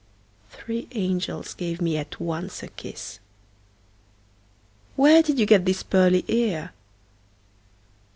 Three 0.49 0.87
angels 0.93 1.53
gave 1.53 1.79
me 1.79 1.95
at 1.95 2.19
once 2.19 2.63
a 2.63 2.69
kiss. 2.69 3.19
Where 4.95 5.21
did 5.21 5.37
you 5.37 5.45
get 5.45 5.63
this 5.65 5.83
pearly 5.83 6.25
ear? 6.27 6.71